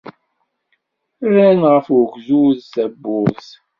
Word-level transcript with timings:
Rran 1.25 1.61
ɣef 1.73 1.87
ugdud 1.99 2.57
tawwurt. 2.73 3.47